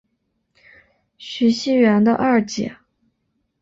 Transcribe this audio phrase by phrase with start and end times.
[1.19, 2.75] 徐熙媛的二姐。